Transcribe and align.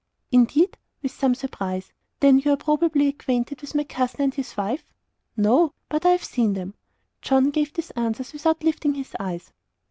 "Indeed!" 0.31 0.79
with 1.03 1.11
some 1.11 1.35
surprise. 1.35 1.93
"Then 2.21 2.39
you 2.39 2.51
are 2.53 2.57
probably 2.57 3.07
acquainted 3.09 3.61
with 3.61 3.75
my 3.75 3.83
cousin 3.83 4.21
and 4.21 4.33
his 4.33 4.57
wife?" 4.57 4.83
"No; 5.37 5.73
but 5.89 6.07
I 6.07 6.09
have 6.09 6.23
seen 6.23 6.53
them." 6.53 6.73
John 7.21 7.51
gave 7.51 7.71
these 7.73 7.91
answers 7.91 8.33
without 8.33 8.63
lifting 8.63 8.95
his 8.95 9.15
eyes. 9.19 9.53